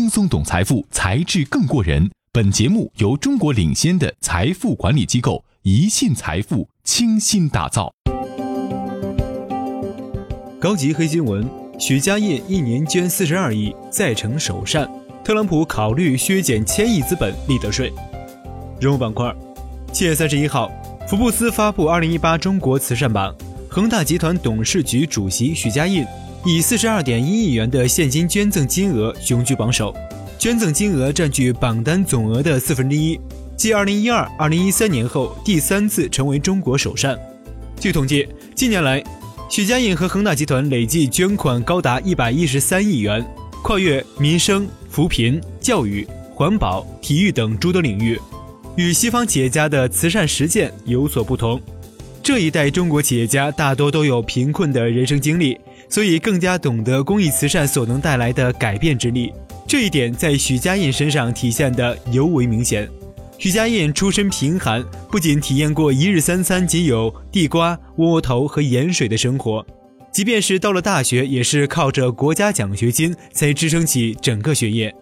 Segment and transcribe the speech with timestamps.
[0.00, 2.10] 轻松懂财富，才智更过人。
[2.32, 7.92] 本节目由中国领先的财富管理机构宜信财富倾心打造。
[10.58, 11.46] 高级黑新闻：
[11.78, 14.90] 许家印一年捐四十二亿，再成首善。
[15.22, 17.92] 特朗普考虑削减千亿资本利得税。
[18.80, 19.30] 人物板块：
[19.92, 20.72] 七月三十一号，
[21.06, 23.36] 福布斯发布二零一八中国慈善榜，
[23.68, 26.06] 恒大集团董事局主席许家印
[26.44, 29.94] 以四十二点一亿元的现金捐赠金额雄居榜首，
[30.38, 33.20] 捐赠金额占据榜单总额的四分之一，
[33.56, 37.18] 继二零一二、二零一三年后第三次成为中国首善。
[37.78, 39.04] 据统计，近年来，
[39.50, 43.22] 许家印和恒大集团累计捐款高达一百一十三亿元，
[43.62, 44.66] 跨越民生。
[44.90, 48.18] 扶贫、教育、环保、体育等诸多领域，
[48.74, 51.60] 与西方企业家的慈善实践有所不同。
[52.20, 55.56] 这一代中国企业家大多都有贫困的人生经历，
[55.90, 59.32] 所以更加懂得公益慈善所能带来的改变之力。
[59.66, 62.88] 这一点在许家印身上体现得尤为明显。
[63.36, 69.66] 许家印出身贫寒，不仅体验过一日三餐仅有地瓜、窝窝头和盐水的生活。
[70.12, 74.94] 即便是到了大学，也是靠着国家奖学金才支撑起整个学业。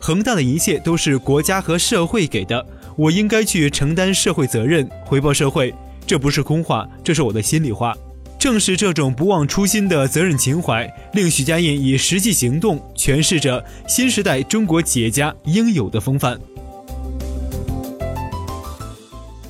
[0.00, 2.64] 恒大的一切都是国家和社会给的，
[2.96, 5.74] 我应该去承担社会责任，回报社会。
[6.06, 7.94] 这不是空话，这是我的心里话。
[8.42, 16.36] 正是这种不忘初心的责任情怀，令许家印以实际行动诠释着新时代中国企业家应有的风范。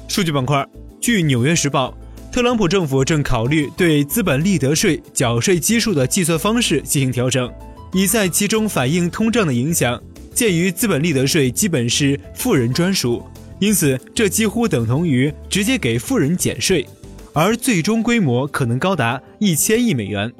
[0.06, 0.62] 数据板块，
[1.00, 1.96] 据《纽约时报》。
[2.30, 7.50] 特朗普政府正考虑对资本利得税缴税基数的计算方式进行调整，
[7.94, 9.98] 以在其中反映通胀的影响。
[10.34, 13.24] 鉴于资本利得税基本是富人专属，
[13.58, 16.86] 因此这几乎等同于直接给富人减税，
[17.34, 20.32] 而最终规模可能高达一千亿美元。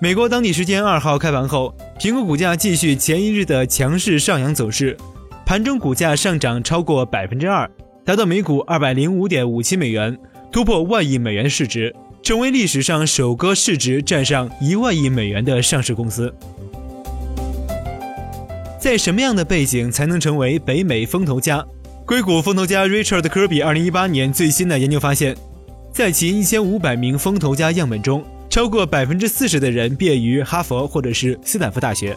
[0.00, 4.96] 美国当地时间二号开盘后，苹果股价继续前一日的强势上扬走势，
[5.46, 7.70] 盘中股价上涨超过百分之二。
[8.04, 10.18] 达到每股二百零五点五七美元，
[10.52, 16.30] 突破万亿美元市值，成为历史上首个市值站上一万亿美元的上市公司。
[18.78, 21.64] 在什么样的背景才能成为北美风投家？
[22.06, 25.34] 硅谷风投家 Richard 科比二零一八年最新的研究发现，
[25.90, 32.14] 在其一千五百名风投家样本中，超过百分之四十的人毕业于哈佛或者是斯坦福大学。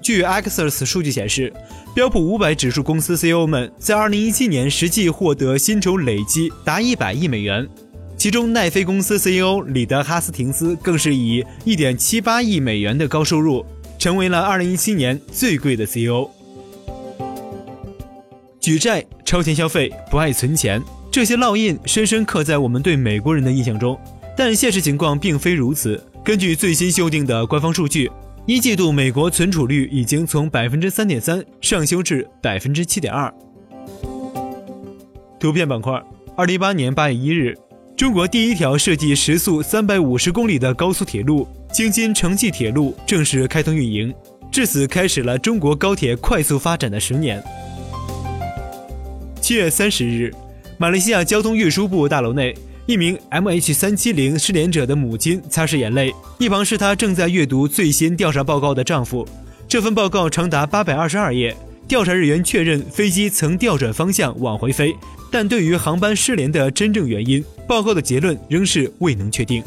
[0.00, 1.52] 据 Axios 数据显示。
[1.92, 7.68] 标普五百指数公司 CEO 们在二零一七年实际获得薪酬累计达一百亿美元，
[8.16, 13.66] 其中奈飞公司 CEO 里德哈斯廷斯更是以一点七八亿美元的高收入，
[13.98, 16.30] 成为了二零一七年最贵的 CEO。
[18.60, 23.98] 举债、超前消费、不爱存钱，这些烙印深深刻在我们对美国人的印象中，
[24.36, 26.02] 但现实情况并非如此。
[26.22, 28.10] 根据最新修订的官方数据。
[28.46, 33.32] 一季度美国存储率已经从百分之三点三上修至百分之七点二。
[35.38, 36.02] 图片板块，
[36.36, 37.56] 二零一八年八月一日，
[37.96, 44.12] 中国第一条设计时速三百五十公里的高速铁路京津城际铁路正式开通运营，
[44.50, 47.40] 至此开始了中国高铁快速发展的十年。
[49.40, 50.32] 七月三十日，
[50.76, 52.54] 马来西亚交通运输部大楼内。
[52.86, 59.26] 一名 MH 三七零失联者的母亲擦拭眼泪，一旁是她正在阅读最新调查报告的丈夫。
[59.68, 61.56] 这份报告长达八百二十二页。
[61.88, 64.94] 调查人员确认飞机曾调转方向往回飞，
[65.30, 69.62] 但对于航班失联的真正原因，报告的结论仍是未能确定。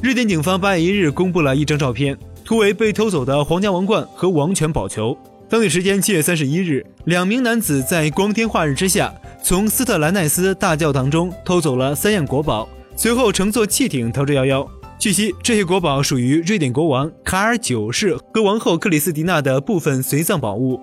[0.00, 5.16] 瑞典警方八月一日公布了一张照片，图为被偷走的皇家王冠和王权宝球。
[5.54, 9.14] 当地时间七月三十一日，两名男子在光天化日之下。
[9.40, 14.68] 从斯特兰奈斯大教堂中偷走了三样国宝，随后乘坐汽艇逃之夭夭。
[14.98, 20.80] 据悉，这些国宝属于瑞典国王卡尔九世和王后克里斯蒂娜的部分随葬宝物。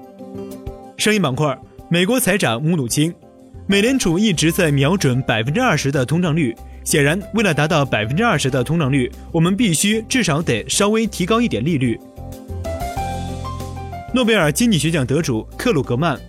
[0.95, 3.13] 声音板块：美国财长姆努钦，
[3.67, 6.55] 美联储一直在瞄准百分之二十的通胀率。
[6.85, 11.99] 显然，为了达到百分之二十的通胀率，我们必须至少得稍微提高一点利率。
[14.13, 16.19] 诺贝尔经济学奖得主克鲁格曼。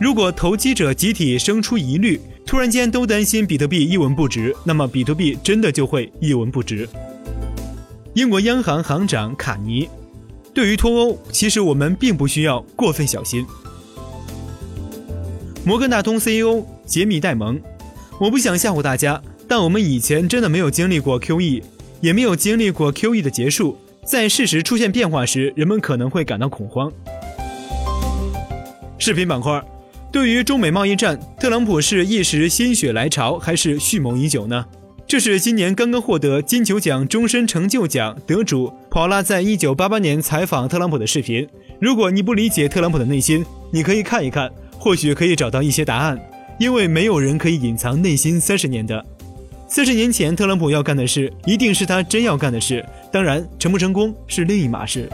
[0.00, 6.88] 如果投机者集体生出疑虑，突然间都担心比特币一文不值，那么比特币真的就会一文不值。
[8.14, 9.88] 英国央行行长卡尼，
[10.52, 13.46] 对于脱欧，其实我们并不需要过分小心。
[15.64, 17.60] 摩根大通 CEO 杰米戴蒙，
[18.18, 21.62] 我不想吓唬大家，但我们以前真的没有经历过 QE，
[22.00, 23.78] 也没有经历过 QE 的结束，
[24.10, 26.92] 在事实出现变化时，人们可能会感到恐慌。
[28.98, 29.62] 视频板块。
[30.10, 34.66] 对于中美贸易战，特朗普是一时心血来潮，还是蓄谋已久呢？
[35.06, 41.46] 这是今年刚刚获得金球奖终身成就奖得主跑拉在一九八八年采访特朗普的视频。
[41.80, 46.18] 如果你不理解特朗普的内心，你可以看一看，或许可以找到一些答案。
[46.58, 49.06] 因为没有人可以隐藏内心三十年的。
[49.68, 52.84] 四十年前，特朗普要干的事，一定是他真要干的事。
[53.12, 55.10] 当然，成不成功是另一码事。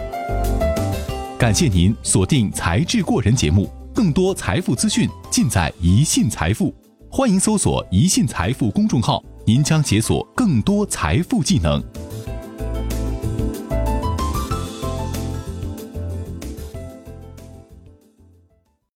[1.38, 6.75] 感谢您锁定《才智过人》节目，更多财富资讯尽在宜信财富。
[7.10, 9.25] 欢迎搜索“宜信财富”公众号。
[9.46, 11.82] 您将解锁更多财富技能。